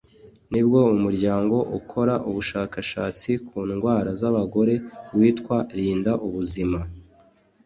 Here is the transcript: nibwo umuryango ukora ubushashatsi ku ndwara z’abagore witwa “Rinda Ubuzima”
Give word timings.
nibwo 0.51 0.79
umuryango 0.95 1.57
ukora 1.79 2.13
ubushashatsi 2.29 3.29
ku 3.47 3.57
ndwara 3.71 4.09
z’abagore 4.19 4.73
witwa 5.17 5.57
“Rinda 5.77 6.11
Ubuzima” 6.27 6.79